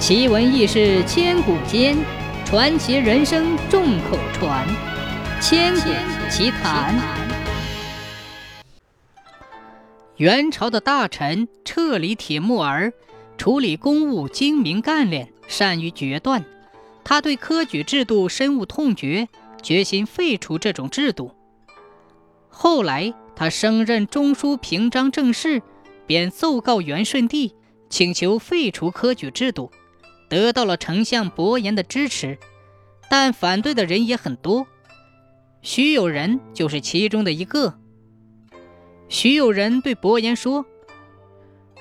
[0.00, 1.94] 奇闻异事千古间，
[2.46, 4.66] 传奇人生众口传。
[5.42, 5.90] 千古
[6.30, 6.98] 奇谈。
[10.16, 12.94] 元朝的大臣彻里铁木儿
[13.36, 16.42] 处理公务精明干练，善于决断。
[17.04, 19.28] 他对科举制度深恶痛绝，
[19.60, 21.34] 决心废除这种制度。
[22.48, 25.60] 后来，他升任中书平章政事，
[26.06, 27.54] 便奏告元顺帝，
[27.90, 29.70] 请求废除科举制度。
[30.30, 32.38] 得到了丞相伯颜的支持，
[33.10, 34.66] 但反对的人也很多。
[35.60, 37.74] 徐有仁就是其中的一个。
[39.08, 40.64] 徐有仁对伯颜说：“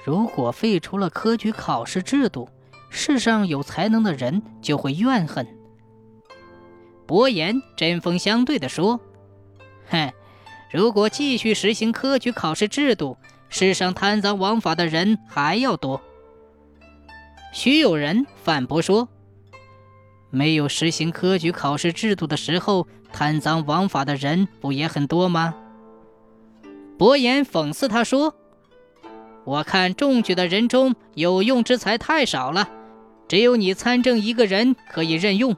[0.03, 2.49] 如果废除了科举考试制度，
[2.89, 5.47] 世上有才能的人就会怨恨。”
[7.05, 8.99] 伯颜针锋相对地说
[9.91, 10.11] ：“哼，
[10.71, 13.15] 如果继续实行科举考试制度，
[13.47, 16.01] 世上贪赃枉法的人还要多。”
[17.51, 19.09] 徐有仁反驳说
[20.29, 25.55] ：“没有实行科举考试制度的时候，贪赃枉法的人不也很多吗？”
[26.97, 28.35] 伯颜讽刺他说
[29.45, 32.69] ：“我看中举的人中有用之才太少了，
[33.27, 35.55] 只有你参政一个人可以任用。”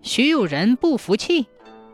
[0.00, 1.46] 徐有仁不服气，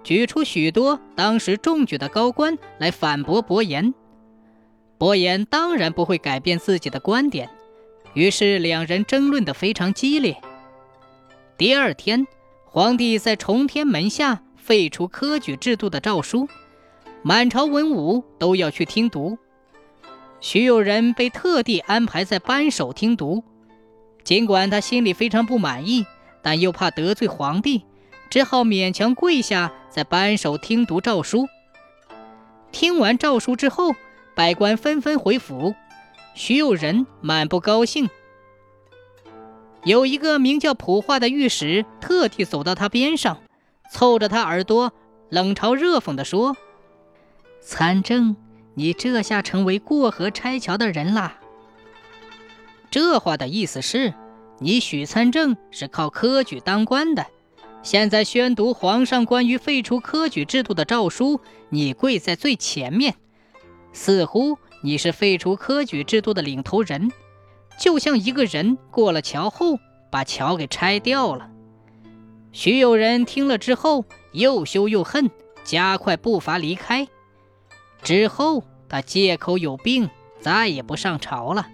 [0.04, 3.94] 举出许多当时中举的高官来反驳伯颜。
[4.96, 7.50] 伯颜当然不会改变自己的观点。
[8.14, 10.36] 于是两人争论得非常激烈。
[11.58, 12.26] 第二天，
[12.64, 16.48] 皇帝在崇天门下废除科举制度的诏书，
[17.22, 19.36] 满朝文武都要去听读。
[20.40, 23.42] 徐有人被特地安排在班首听读，
[24.22, 26.06] 尽管他心里非常不满意，
[26.42, 27.84] 但又怕得罪皇帝，
[28.30, 31.48] 只好勉强跪下在班首听读诏书。
[32.70, 33.94] 听完诏书之后，
[34.34, 35.74] 百官纷纷回府。
[36.34, 38.10] 徐有仁满不高兴，
[39.84, 43.38] 有一个名叫普化的御史特地走到他边上，
[43.92, 44.92] 凑着他耳朵
[45.30, 46.56] 冷嘲热讽地说
[47.62, 48.34] ：“参政，
[48.74, 51.38] 你这下成为过河拆桥的人啦。”
[52.90, 54.12] 这话的意思是，
[54.58, 57.26] 你许参政是靠科举当官的，
[57.82, 63.14] 现在宣读皇上关于废除科举制度的诏书，你跪在最前面，
[63.94, 64.58] 似乎。
[64.82, 67.10] 你是废除科举制度的领头人，
[67.80, 69.78] 就像一个人过了桥后
[70.10, 71.48] 把桥给拆掉了。
[72.52, 75.30] 徐有人听了之后又羞又恨，
[75.64, 77.08] 加快步伐离开。
[78.02, 81.66] 之后他借口有病，再也不上朝了。